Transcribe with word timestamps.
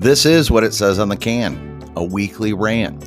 This 0.00 0.24
is 0.24 0.48
what 0.48 0.62
it 0.62 0.72
says 0.74 1.00
on 1.00 1.08
the 1.08 1.16
can 1.16 1.66
a 1.96 2.04
weekly 2.04 2.52
rant. 2.52 3.04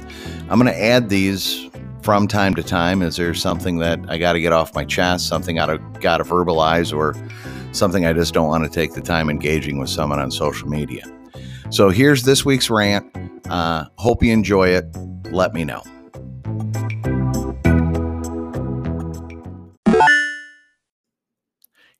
I'm 0.50 0.60
going 0.60 0.66
to 0.66 0.78
add 0.78 1.08
these 1.08 1.70
from 2.02 2.28
time 2.28 2.54
to 2.56 2.64
time. 2.64 3.02
Is 3.02 3.16
there 3.16 3.34
something 3.34 3.78
that 3.78 4.02
I 4.10 4.18
got 4.18 4.34
to 4.34 4.42
get 4.42 4.52
off 4.52 4.76
my 4.76 4.84
chest, 4.84 5.30
something 5.30 5.58
I 5.58 5.78
got 6.02 6.18
to 6.18 6.26
verbalize, 6.26 6.94
or 6.94 7.16
something 7.74 8.06
I 8.06 8.12
just 8.12 8.34
don't 8.34 8.50
want 8.50 8.66
to 8.66 8.70
take 8.70 8.94
the 8.94 9.00
time 9.00 9.30
engaging 9.30 9.80
with 9.80 9.90
someone 9.90 10.20
on 10.20 10.32
social 10.32 10.68
media? 10.68 11.04
So 11.70 11.90
here's 11.90 12.24
this 12.24 12.44
week's 12.44 12.70
rant. 12.70 13.10
Uh, 13.50 13.86
hope 13.96 14.22
you 14.22 14.34
enjoy 14.34 14.68
it. 14.68 14.86
Let 15.32 15.54
me 15.54 15.64
know. 15.64 15.84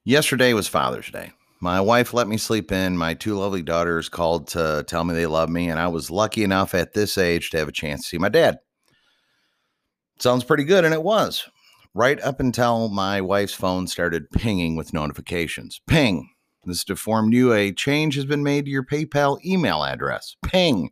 Yesterday 0.04 0.52
was 0.52 0.68
Father's 0.68 1.10
Day. 1.10 1.32
My 1.64 1.80
wife 1.80 2.12
let 2.16 2.28
me 2.28 2.38
sleep 2.38 2.72
in. 2.72 2.98
My 2.98 3.14
two 3.14 3.36
lovely 3.38 3.62
daughters 3.62 4.10
called 4.10 4.48
to 4.50 4.84
tell 4.88 5.04
me 5.04 5.14
they 5.14 5.28
love 5.28 5.48
me, 5.48 5.70
and 5.70 5.80
I 5.80 5.90
was 5.90 6.10
lucky 6.10 6.44
enough 6.44 6.74
at 6.74 6.94
this 6.94 7.20
age 7.20 7.52
to 7.52 7.60
have 7.60 7.68
a 7.68 7.72
chance 7.72 8.02
to 8.02 8.08
see 8.08 8.18
my 8.18 8.30
dad. 8.30 8.58
Sounds 10.18 10.44
pretty 10.44 10.64
good, 10.64 10.86
and 10.86 10.94
it 10.94 11.04
was. 11.04 11.48
Right 11.94 12.20
up 12.22 12.40
until 12.40 12.90
my 12.90 13.22
wife's 13.22 13.54
phone 13.54 13.86
started 13.86 14.32
pinging 14.32 14.76
with 14.76 14.92
notifications. 14.92 15.80
Ping. 15.86 16.32
This 16.64 16.84
inform 16.90 17.32
you 17.32 17.54
a 17.54 17.72
change 17.72 18.16
has 18.16 18.26
been 18.26 18.42
made 18.42 18.66
to 18.66 18.72
your 18.72 18.86
PayPal 18.86 19.38
email 19.46 19.84
address. 19.84 20.36
Ping. 20.44 20.90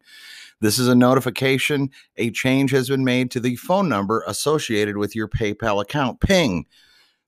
This 0.62 0.78
is 0.78 0.88
a 0.88 0.96
notification. 0.96 1.90
A 2.18 2.30
change 2.30 2.70
has 2.72 2.90
been 2.90 3.04
made 3.04 3.32
to 3.32 3.40
the 3.40 3.56
phone 3.56 3.90
number 3.90 4.24
associated 4.28 4.98
with 4.98 5.16
your 5.16 5.28
PayPal 5.28 5.82
account. 5.82 6.22
Ping. 6.22 6.66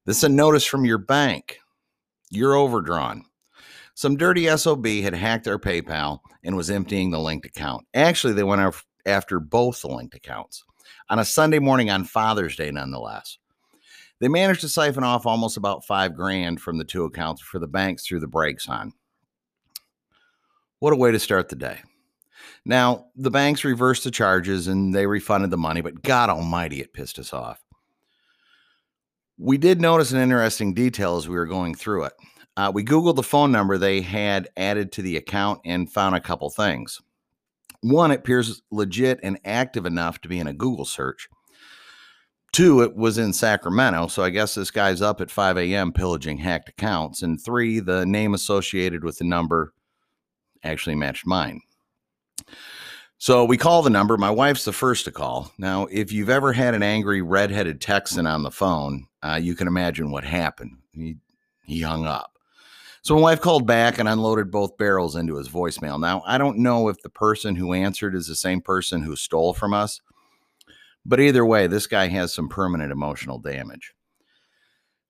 This 0.05 0.18
is 0.18 0.26
a 0.26 0.30
notice 0.30 0.66
from 0.66 0.85
your 0.85 0.99
bank. 0.99 1.58
You're 2.30 2.55
overdrawn. 2.55 3.26
Some 3.94 4.18
dirty 4.18 4.48
SOB 4.55 4.86
had 4.86 5.13
hacked 5.13 5.48
our 5.48 5.60
PayPal 5.60 6.20
and 6.43 6.55
was 6.55 6.70
emptying 6.70 7.12
the 7.12 7.20
linked 7.20 7.46
account. 7.46 7.85
Actually, 7.93 8.34
they 8.34 8.43
went 8.43 8.76
after 9.05 9.40
both 9.40 9.82
the 9.82 9.90
linked 9.90 10.16
accounts 10.16 10.63
on 11.10 11.20
a 11.20 11.26
Sunday 11.26 11.60
morning 11.60 11.90
on 11.90 12.04
Father's 12.04 12.55
Day, 12.55 12.71
nonetheless. 12.71 13.38
They 14.20 14.27
managed 14.27 14.62
to 14.62 14.70
siphon 14.70 15.04
off 15.04 15.26
almost 15.26 15.57
about 15.57 15.85
five 15.85 16.16
grand 16.16 16.62
from 16.62 16.77
the 16.77 16.84
two 16.84 17.05
accounts 17.05 17.41
for 17.41 17.60
the 17.60 17.68
banks 17.68 18.05
threw 18.05 18.20
the 18.20 18.27
brakes 18.27 18.70
on. 18.70 18.93
What 20.79 20.94
a 20.94 20.96
way 20.96 21.12
to 21.12 21.20
start 21.20 21.49
the 21.49 21.55
day. 21.55 21.79
Now, 22.66 23.07
the 23.16 23.32
banks 23.32 23.63
reversed 23.63 24.04
the 24.04 24.12
charges 24.12 24.68
and 24.68 24.94
they 24.94 25.07
refunded 25.07 25.49
the 25.49 25.57
money, 25.57 25.82
but 25.82 26.04
God 26.04 26.29
almighty, 26.29 26.82
it 26.82 26.94
pissed 26.94 27.20
us 27.20 27.34
off. 27.34 27.63
We 29.38 29.57
did 29.57 29.82
notice 29.82 30.12
an 30.12 30.21
interesting 30.21 30.76
detail 30.76 31.18
as 31.18 31.27
we 31.27 31.35
were 31.35 31.48
going 31.48 31.73
through 31.73 32.04
it. 32.05 32.13
Uh, 32.62 32.70
we 32.70 32.84
Googled 32.84 33.15
the 33.15 33.23
phone 33.23 33.51
number 33.51 33.76
they 33.76 34.01
had 34.01 34.48
added 34.55 34.91
to 34.91 35.01
the 35.01 35.17
account 35.17 35.62
and 35.65 35.91
found 35.91 36.15
a 36.15 36.20
couple 36.20 36.48
things. 36.51 37.01
One, 37.81 38.12
it 38.12 38.20
appears 38.20 38.62
legit 38.70 39.20
and 39.23 39.40
active 39.43 39.87
enough 39.87 40.21
to 40.21 40.27
be 40.27 40.37
in 40.37 40.45
a 40.45 40.54
Google 40.54 40.85
search. 40.85 41.27
Two, 42.51 42.84
it 42.84 42.95
was 42.95 43.17
in 43.17 43.34
Sacramento, 43.34 44.05
so 44.09 44.21
I 44.21 44.29
guess 44.29 44.54
this 44.54 44.70
guy's 44.70 45.01
up 45.01 45.21
at 45.21 45.32
5 45.32 45.57
a.m. 45.57 45.91
pillaging 45.91 46.37
hacked 46.37 46.70
accounts. 46.70 47.23
And 47.23 47.41
three, 47.41 47.79
the 47.79 48.05
name 48.05 48.35
associated 48.35 49.04
with 49.04 49.17
the 49.17 49.26
number 49.26 49.73
actually 50.63 50.93
matched 50.93 51.26
mine. 51.26 51.62
So 53.17 53.43
we 53.43 53.57
call 53.57 53.82
the 53.82 53.89
number. 53.89 54.17
My 54.17 54.29
wife's 54.29 54.65
the 54.65 54.71
first 54.71 55.05
to 55.05 55.12
call. 55.12 55.51
Now, 55.57 55.87
if 55.89 56.12
you've 56.12 56.29
ever 56.29 56.54
had 56.54 56.76
an 56.76 56.84
angry 56.84 57.23
redheaded 57.23 57.82
Texan 57.82 58.27
on 58.27 58.43
the 58.43 58.51
phone, 58.51 59.07
uh, 59.23 59.39
you 59.41 59.55
can 59.55 59.67
imagine 59.67 60.12
what 60.12 60.23
happened. 60.23 60.77
He, 60.91 61.17
he 61.63 61.82
hung 61.82 62.05
up. 62.05 62.30
So 63.04 63.16
my 63.16 63.21
wife 63.21 63.41
called 63.41 63.66
back 63.66 63.98
and 63.98 64.07
unloaded 64.07 64.52
both 64.52 64.78
barrels 64.78 65.16
into 65.16 65.38
his 65.38 65.50
voicemail. 65.50 66.00
Now, 66.00 66.22
I 66.25 66.38
don't 66.38 66.59
know 66.59 66.88
if 66.88 67.02
the 67.02 67.09
person 67.09 67.56
who 67.56 67.74
answered 67.74 68.13
is 68.13 68.28
the 68.28 68.35
same 68.35 68.62
person 68.62 69.01
who 69.01 69.16
stole 69.16 69.53
from 69.53 69.73
us, 69.73 70.01
but 71.03 71.19
either 71.19 71.44
way, 71.44 71.66
this 71.66 71.88
guy 71.88 72.07
has 72.09 72.31
some 72.31 72.47
permanent 72.47 72.91
emotional 72.91 73.39
damage. 73.39 73.94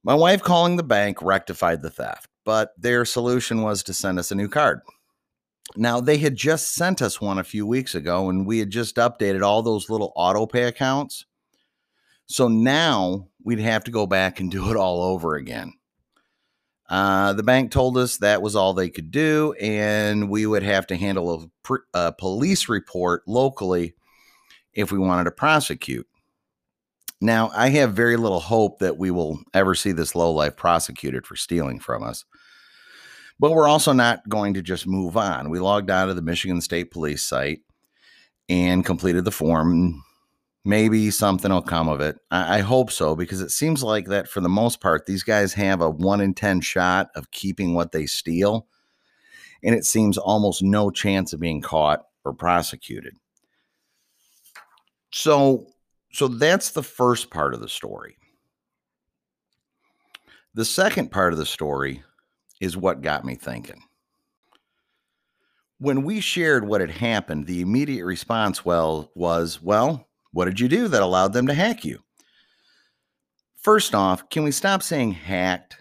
My 0.03 0.15
wife 0.15 0.41
calling 0.41 0.77
the 0.77 0.83
bank 0.83 1.21
rectified 1.21 1.81
the 1.81 1.89
theft, 1.89 2.29
but 2.45 2.71
their 2.77 3.03
solution 3.03 3.61
was 3.61 3.83
to 3.83 3.93
send 3.93 4.19
us 4.19 4.31
a 4.31 4.35
new 4.35 4.47
card. 4.47 4.79
Now, 5.75 5.99
they 5.99 6.17
had 6.17 6.35
just 6.35 6.73
sent 6.73 7.01
us 7.01 7.19
one 7.19 7.39
a 7.39 7.43
few 7.43 7.67
weeks 7.67 7.93
ago, 7.93 8.29
and 8.29 8.45
we 8.45 8.59
had 8.59 8.69
just 8.69 8.95
updated 8.95 9.43
all 9.43 9.61
those 9.61 9.89
little 9.89 10.13
auto 10.15 10.45
pay 10.45 10.63
accounts. 10.63 11.25
So 12.25 12.47
now 12.47 13.27
we'd 13.43 13.59
have 13.59 13.83
to 13.83 13.91
go 13.91 14.07
back 14.07 14.39
and 14.39 14.49
do 14.49 14.71
it 14.71 14.77
all 14.77 15.03
over 15.03 15.35
again. 15.35 15.73
Uh, 16.91 17.31
the 17.31 17.41
bank 17.41 17.71
told 17.71 17.97
us 17.97 18.17
that 18.17 18.41
was 18.41 18.53
all 18.53 18.73
they 18.73 18.89
could 18.89 19.11
do, 19.11 19.53
and 19.61 20.29
we 20.29 20.45
would 20.45 20.61
have 20.61 20.85
to 20.85 20.97
handle 20.97 21.49
a, 21.65 21.77
a 21.93 22.11
police 22.11 22.67
report 22.67 23.23
locally 23.25 23.95
if 24.73 24.91
we 24.91 24.99
wanted 24.99 25.23
to 25.23 25.31
prosecute. 25.31 26.05
Now, 27.21 27.49
I 27.55 27.69
have 27.69 27.93
very 27.93 28.17
little 28.17 28.41
hope 28.41 28.79
that 28.79 28.97
we 28.97 29.09
will 29.09 29.39
ever 29.53 29.73
see 29.73 29.93
this 29.93 30.15
lowlife 30.15 30.57
prosecuted 30.57 31.25
for 31.25 31.37
stealing 31.37 31.79
from 31.79 32.03
us. 32.03 32.25
But 33.39 33.53
we're 33.53 33.69
also 33.69 33.93
not 33.93 34.27
going 34.27 34.53
to 34.55 34.61
just 34.61 34.85
move 34.85 35.15
on. 35.15 35.49
We 35.49 35.59
logged 35.59 35.89
on 35.89 36.09
to 36.09 36.13
the 36.13 36.21
Michigan 36.21 36.59
State 36.59 36.91
Police 36.91 37.23
site 37.23 37.61
and 38.49 38.85
completed 38.85 39.23
the 39.23 39.31
form 39.31 40.03
maybe 40.63 41.09
something 41.09 41.51
will 41.51 41.61
come 41.61 41.87
of 41.87 42.01
it. 42.01 42.17
I, 42.29 42.57
I, 42.57 42.59
hope 42.59 42.91
so 42.91 43.15
because 43.15 43.41
it 43.41 43.51
seems 43.51 43.83
like 43.83 44.07
that 44.07 44.27
for 44.27 44.41
the 44.41 44.49
most 44.49 44.79
part, 44.79 45.05
these 45.05 45.23
guys 45.23 45.53
have 45.53 45.81
a 45.81 45.89
one 45.89 46.21
in 46.21 46.33
10 46.33 46.61
shot 46.61 47.09
of 47.15 47.31
keeping 47.31 47.73
what 47.73 47.91
they 47.91 48.05
steal. 48.05 48.67
And 49.63 49.75
it 49.75 49.85
seems 49.85 50.17
almost 50.17 50.63
no 50.63 50.91
chance 50.91 51.33
of 51.33 51.39
being 51.39 51.61
caught 51.61 52.03
or 52.23 52.33
prosecuted. 52.33 53.15
So, 55.11 55.67
so 56.11 56.27
that's 56.27 56.71
the 56.71 56.83
first 56.83 57.31
part 57.31 57.53
of 57.53 57.59
the 57.59 57.69
story. 57.69 58.17
The 60.53 60.65
second 60.65 61.11
part 61.11 61.33
of 61.33 61.39
the 61.39 61.45
story 61.45 62.03
is 62.59 62.77
what 62.77 63.01
got 63.01 63.25
me 63.25 63.35
thinking. 63.35 63.81
When 65.79 66.03
we 66.03 66.19
shared 66.19 66.67
what 66.67 66.81
had 66.81 66.91
happened, 66.91 67.47
the 67.47 67.61
immediate 67.61 68.05
response 68.05 68.63
well 68.63 69.11
was, 69.15 69.61
well, 69.61 70.07
what 70.31 70.45
did 70.45 70.59
you 70.59 70.67
do 70.67 70.87
that 70.87 71.01
allowed 71.01 71.33
them 71.33 71.47
to 71.47 71.53
hack 71.53 71.83
you? 71.85 71.99
First 73.61 73.93
off, 73.93 74.29
can 74.29 74.43
we 74.43 74.51
stop 74.51 74.81
saying 74.81 75.11
hacked 75.11 75.77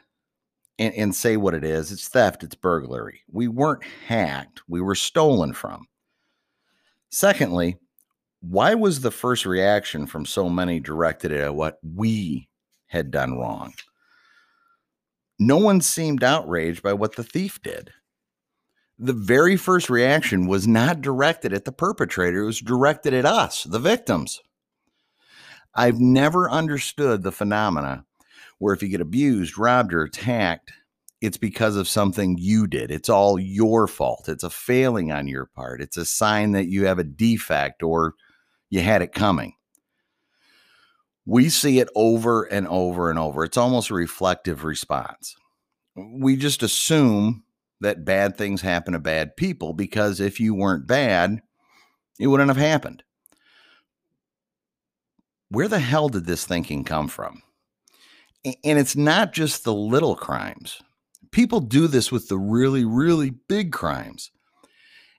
and, 0.79 0.95
and, 0.95 1.15
say 1.15 1.37
what 1.37 1.55
it 1.55 1.65
is? 1.65 1.93
It's 1.93 2.09
theft, 2.09 2.43
it's 2.43 2.55
burglary. 2.55 3.23
We 3.31 3.49
weren't 3.49 3.85
hacked, 4.07 4.63
we 4.69 4.81
were 4.81 4.95
stolen 4.95 5.53
from. 5.53 5.87
Secondly, 7.11 7.77
why 8.41 8.75
was 8.75 9.01
the 9.01 9.11
first 9.11 9.47
reaction 9.47 10.07
from 10.07 10.25
so 10.25 10.49
many 10.49 10.81
directed 10.81 11.33
at 11.33 11.55
what 11.55 11.79
we 11.83 12.49
had 12.87 13.11
done 13.11 13.39
wrong? 13.39 13.73
No 15.39 15.57
one 15.57 15.81
seemed 15.81 16.23
outraged 16.23 16.83
by 16.83 16.93
what 16.93 17.17
the 17.17 17.25
thief 17.25 17.63
did 17.63 17.93
the 19.03 19.15
very 19.15 19.57
first 19.57 19.89
reaction 19.89 20.47
was 20.47 20.69
not 20.69 21.01
directed 21.01 21.55
at 21.55 21.65
the 21.65 21.73
perpetrator, 21.73 22.43
it 22.43 22.47
was 22.47 22.61
directed 22.61 23.15
at 23.15 23.25
us, 23.25 23.65
the 23.65 23.79
victims. 23.79 24.41
I've 25.75 25.99
never 25.99 26.51
understood 26.51 27.23
the 27.23 27.33
phenomena 27.33 28.05
where 28.59 28.75
if 28.75 28.83
you 28.83 28.89
get 28.91 29.01
abused, 29.01 29.57
robbed, 29.57 29.95
or 29.95 30.03
attacked, 30.03 30.73
it's 31.23 31.39
because 31.39 31.77
of 31.77 31.89
something 31.89 32.37
you 32.39 32.67
did. 32.67 32.91
It's 32.91 33.09
all 33.09 33.39
your 33.39 33.87
fault. 33.87 34.29
It's 34.29 34.45
a 34.45 34.51
failing 34.51 35.11
on 35.11 35.27
your 35.27 35.47
part. 35.47 35.81
It's 35.81 35.97
a 35.97 36.05
sign 36.05 36.53
that 36.53 36.69
you 36.69 36.85
have 36.85 36.99
a 36.99 37.05
defect 37.05 37.83
or 37.83 38.15
you 38.69 38.81
had 38.81 39.01
it 39.01 39.15
coming. 39.15 39.55
We 41.25 41.49
see 41.49 41.79
it 41.79 41.89
over 41.95 42.43
and 42.45 42.69
over 42.69 43.09
and 43.09 43.19
over. 43.19 43.45
It's 43.45 43.57
almost 43.57 43.89
a 43.89 43.95
reflective 43.95 44.65
response. 44.65 45.37
We 45.97 46.37
just 46.37 46.63
assume 46.63 47.45
that 47.81 48.05
bad 48.05 48.37
things 48.37 48.61
happen 48.61 48.93
to 48.93 48.99
bad 48.99 49.37
people 49.37 49.73
because 49.73 50.21
if 50.21 50.39
you 50.39 50.55
weren't 50.55 50.87
bad, 50.87 51.41
it 52.19 52.27
wouldn't 52.27 52.51
have 52.51 52.57
happened. 52.57 53.03
Where 55.49 55.69
the 55.69 55.81
hell 55.81 56.09
did 56.09 56.27
this 56.27 56.45
thinking 56.45 56.85
come 56.85 57.09
from? 57.09 57.43
And 58.45 58.79
it's 58.79 58.97
not 58.97 59.33
just 59.33 59.65
the 59.65 59.75
little 59.75 60.15
crimes. 60.15 60.81
People 61.33 61.61
do 61.61 61.87
this 61.87 62.13
with 62.13 62.29
the 62.29 62.39
really, 62.39 62.85
really 62.85 63.31
big 63.31 63.73
crimes. 63.73 64.31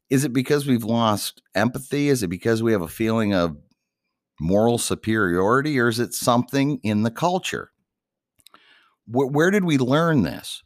Is 0.09 0.23
it 0.23 0.33
because 0.33 0.67
we've 0.67 0.83
lost 0.83 1.41
empathy? 1.55 2.09
Is 2.09 2.23
it 2.23 2.27
because 2.27 2.61
we 2.61 2.71
have 2.73 2.81
a 2.81 2.87
feeling 2.87 3.33
of 3.33 3.57
moral 4.39 4.77
superiority? 4.77 5.79
Or 5.79 5.87
is 5.87 5.99
it 5.99 6.13
something 6.13 6.79
in 6.83 7.03
the 7.03 7.11
culture? 7.11 7.71
Where, 9.07 9.27
where 9.27 9.51
did 9.51 9.63
we 9.63 9.77
learn 9.77 10.23
this? 10.23 10.63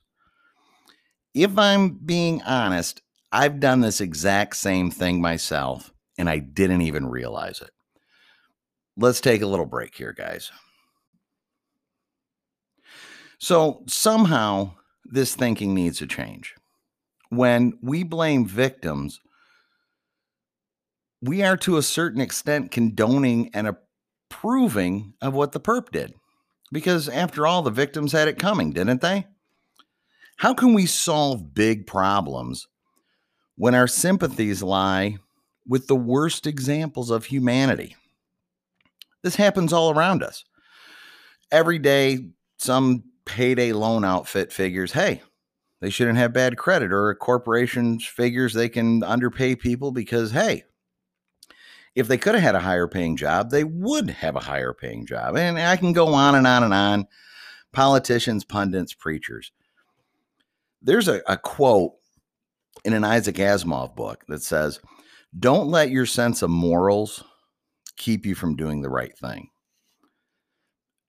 If 1.36 1.58
I'm 1.58 1.90
being 1.90 2.42
honest, 2.42 3.02
I've 3.32 3.60
done 3.60 3.82
this 3.82 4.02
exact 4.02 4.56
same 4.56 4.90
thing 4.90 5.22
myself 5.22 5.94
and 6.18 6.30
I 6.30 6.40
didn't 6.40 6.82
even 6.82 7.06
realize 7.06 7.62
it. 7.62 7.70
Let's 8.98 9.22
take 9.22 9.42
a 9.42 9.48
little 9.48 9.66
break 9.66 9.94
here, 9.96 10.14
guys. 10.14 10.52
So, 13.38 13.84
somehow, 13.88 14.72
this 15.04 15.36
thinking 15.36 15.76
needs 15.76 16.00
to 16.00 16.08
change. 16.08 16.56
When 17.30 17.78
we 17.82 18.04
blame 18.04 18.48
victims 18.48 19.20
we 21.26 21.42
are 21.44 21.58
to 21.58 21.78
a 21.78 21.84
certain 21.84 22.22
extent 22.22 22.72
condoning 22.72 23.50
and 23.54 23.76
approving 24.30 25.14
of 25.22 25.34
what 25.34 25.52
the 25.52 25.60
perp 25.60 25.92
did. 25.92 26.14
Because 26.72 27.10
after 27.10 27.48
all, 27.48 27.62
the 27.62 27.72
victims 27.72 28.12
had 28.12 28.28
it 28.28 28.40
coming, 28.40 28.72
didn't 28.72 29.02
they? 29.02 29.26
How 30.38 30.54
can 30.54 30.74
we 30.74 30.86
solve 30.86 31.54
big 31.54 31.88
problems 31.88 32.68
when 33.56 33.74
our 33.74 33.88
sympathies 33.88 34.62
lie 34.62 35.18
with 35.68 35.88
the 35.88 35.96
worst 35.96 36.46
examples 36.46 37.10
of 37.10 37.26
humanity? 37.26 37.96
This 39.24 39.38
happens 39.38 39.72
all 39.72 39.92
around 39.92 40.22
us. 40.24 40.44
Every 41.52 41.80
day, 41.80 42.32
some 42.58 43.06
payday 43.26 43.72
loan 43.72 44.04
outfit 44.04 44.52
figures, 44.52 44.92
hey, 44.92 45.22
they 45.82 45.90
shouldn't 45.90 46.18
have 46.18 46.34
bad 46.34 46.58
credit, 46.58 46.92
or 46.92 47.10
a 47.10 47.16
corporation 47.16 48.00
figures 48.00 48.54
they 48.54 48.70
can 48.70 49.04
underpay 49.04 49.56
people 49.56 49.92
because, 49.92 50.32
hey, 50.32 50.64
if 51.96 52.08
they 52.08 52.18
could 52.18 52.36
have 52.36 52.44
had 52.44 52.56
a 52.56 52.60
higher 52.60 52.88
paying 52.88 53.16
job, 53.16 53.52
they 53.52 53.64
would 53.64 54.10
have 54.10 54.36
a 54.36 54.42
higher 54.42 54.74
paying 54.74 55.06
job. 55.06 55.38
And 55.38 55.58
I 55.58 55.78
can 55.78 55.94
go 55.94 56.14
on 56.14 56.36
and 56.36 56.46
on 56.46 56.64
and 56.64 56.74
on. 56.74 57.08
Politicians, 57.72 58.44
pundits, 58.44 58.94
preachers. 58.94 59.52
There's 60.86 61.08
a, 61.08 61.22
a 61.28 61.38
quote 61.38 61.94
in 62.84 62.94
an 62.94 63.04
Isaac 63.04 63.36
Asimov 63.36 63.96
book 63.96 64.24
that 64.28 64.44
says, 64.44 64.80
Don't 65.38 65.68
let 65.68 65.90
your 65.90 66.06
sense 66.06 66.42
of 66.42 66.50
morals 66.50 67.24
keep 67.98 68.26
you 68.26 68.36
from 68.36 68.56
doing 68.56 68.82
the 68.82 68.90
right 68.90 69.18
thing. 69.18 69.50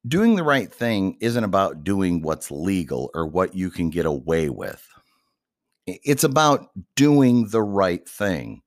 Doing 0.06 0.36
the 0.36 0.44
right 0.44 0.72
thing 0.72 1.16
isn't 1.20 1.44
about 1.44 1.84
doing 1.84 2.22
what's 2.22 2.50
legal 2.50 3.10
or 3.14 3.26
what 3.26 3.54
you 3.54 3.70
can 3.70 3.90
get 3.90 4.06
away 4.06 4.48
with. 4.48 4.86
It's 5.86 6.24
about 6.24 6.66
doing 6.94 7.48
the 7.48 7.62
right 7.62 8.08
thing 8.08 8.62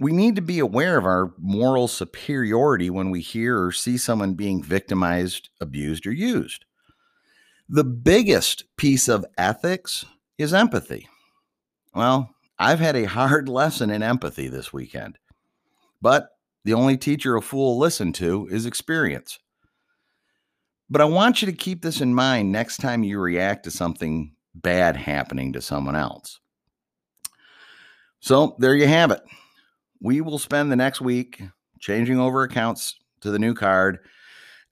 we 0.00 0.12
need 0.12 0.36
to 0.36 0.42
be 0.42 0.58
aware 0.58 0.96
of 0.96 1.04
our 1.04 1.32
moral 1.38 1.88
superiority 1.88 2.88
when 2.88 3.10
we 3.10 3.20
hear 3.20 3.64
or 3.64 3.72
see 3.72 3.96
someone 3.96 4.34
being 4.34 4.62
victimized, 4.62 5.48
abused, 5.60 6.06
or 6.06 6.12
used. 6.12 6.64
The 7.68 7.84
biggest 7.84 8.64
piece 8.76 9.08
of 9.08 9.26
ethics 9.36 10.04
is 10.38 10.54
empathy. 10.54 11.08
Well, 11.94 12.34
I've 12.58 12.80
had 12.80 12.96
a 12.96 13.04
hard 13.04 13.48
lesson 13.48 13.90
in 13.90 14.02
empathy 14.02 14.48
this 14.48 14.72
weekend, 14.72 15.18
but 16.00 16.30
the 16.64 16.74
only 16.74 16.96
teacher 16.96 17.36
a 17.36 17.42
fool 17.42 17.74
will 17.74 17.78
listen 17.78 18.12
to 18.14 18.48
is 18.50 18.66
experience. 18.66 19.38
But 20.90 21.02
I 21.02 21.04
want 21.04 21.42
you 21.42 21.46
to 21.46 21.52
keep 21.52 21.82
this 21.82 22.00
in 22.00 22.14
mind 22.14 22.50
next 22.50 22.78
time 22.78 23.02
you 23.02 23.20
react 23.20 23.64
to 23.64 23.70
something 23.70 24.32
bad 24.54 24.96
happening 24.96 25.52
to 25.52 25.60
someone 25.60 25.96
else. 25.96 26.40
So 28.20 28.56
there 28.58 28.74
you 28.74 28.86
have 28.88 29.10
it 29.10 29.20
we 30.00 30.20
will 30.20 30.38
spend 30.38 30.70
the 30.70 30.76
next 30.76 31.00
week 31.00 31.42
changing 31.80 32.18
over 32.18 32.42
accounts 32.42 32.96
to 33.20 33.30
the 33.30 33.38
new 33.38 33.54
card, 33.54 33.98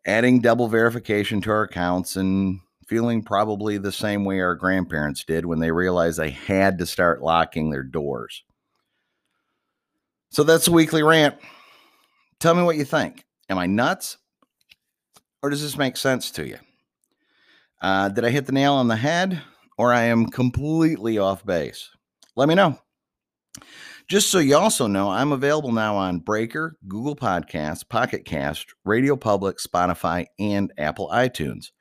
adding 0.06 0.40
double 0.40 0.69
verification 0.69 1.40
to 1.42 1.50
our 1.50 1.62
accounts, 1.62 2.16
and 2.16 2.60
feeling 2.86 3.22
probably 3.22 3.78
the 3.78 3.92
same 3.92 4.24
way 4.24 4.40
our 4.40 4.54
grandparents 4.54 5.24
did 5.24 5.44
when 5.44 5.58
they 5.58 5.72
realized 5.72 6.18
they 6.18 6.30
had 6.30 6.78
to 6.78 6.86
start 6.86 7.22
locking 7.22 7.70
their 7.70 7.82
doors. 7.82 8.44
So 10.30 10.44
that's 10.44 10.68
a 10.68 10.72
weekly 10.72 11.02
rant. 11.02 11.36
Tell 12.40 12.54
me 12.54 12.62
what 12.62 12.76
you 12.76 12.84
think. 12.84 13.24
Am 13.48 13.58
I 13.58 13.66
nuts? 13.66 14.18
Or 15.42 15.50
does 15.50 15.62
this 15.62 15.76
make 15.76 15.96
sense 15.96 16.30
to 16.32 16.46
you? 16.46 16.58
Uh, 17.80 18.08
did 18.08 18.24
I 18.24 18.30
hit 18.30 18.46
the 18.46 18.52
nail 18.52 18.74
on 18.74 18.88
the 18.88 18.96
head? 18.96 19.42
Or 19.78 19.92
I 19.92 20.02
am 20.04 20.26
completely 20.26 21.18
off 21.18 21.44
base? 21.44 21.90
Let 22.34 22.48
me 22.48 22.54
know. 22.54 22.78
Just 24.08 24.30
so 24.30 24.38
you 24.38 24.56
also 24.56 24.86
know, 24.86 25.10
I'm 25.10 25.32
available 25.32 25.72
now 25.72 25.96
on 25.96 26.20
Breaker, 26.20 26.76
Google 26.86 27.16
Podcasts, 27.16 27.86
Pocket 27.86 28.24
Cast, 28.24 28.74
Radio 28.84 29.16
Public, 29.16 29.58
Spotify, 29.58 30.26
and 30.38 30.72
Apple 30.78 31.08
iTunes. 31.12 31.72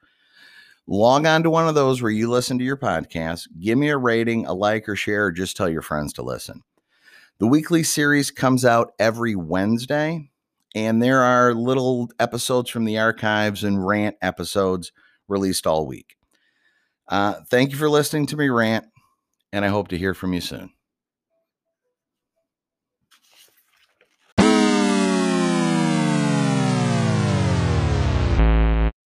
Log 0.88 1.26
on 1.26 1.42
to 1.44 1.50
one 1.50 1.68
of 1.68 1.74
those 1.74 2.02
where 2.02 2.12
you 2.12 2.30
listen 2.30 2.60
to 2.60 2.64
your 2.64 2.78
podcast, 2.78 3.48
give 3.60 3.78
me 3.78 3.90
a 3.90 3.98
rating, 3.98 4.46
a 4.46 4.54
like, 4.54 4.88
or 4.88 4.96
share, 4.96 5.26
or 5.26 5.32
just 5.32 5.58
tell 5.58 5.68
your 5.68 5.82
friends 5.82 6.14
to 6.14 6.22
listen. 6.22 6.62
The 7.40 7.48
weekly 7.48 7.82
series 7.82 8.30
comes 8.30 8.64
out 8.64 8.94
every 9.00 9.36
Wednesday, 9.36 10.30
and 10.76 11.02
there 11.02 11.22
are 11.22 11.56
little 11.56 12.12
episodes 12.20 12.70
from 12.70 12.86
the 12.86 13.00
archives 13.00 13.64
and 13.64 13.86
rant 13.86 14.16
episodes 14.22 14.92
released 15.28 15.66
all 15.66 15.88
week. 15.88 16.18
Uh, 17.08 17.36
thank 17.50 17.72
you 17.72 17.78
for 17.78 17.90
listening 17.90 18.28
to 18.28 18.38
me 18.38 18.50
rant, 18.50 18.86
and 19.52 19.66
I 19.66 19.70
hope 19.70 19.88
to 19.88 19.98
hear 19.98 20.14
from 20.14 20.34
you 20.34 20.42
soon. 20.42 20.75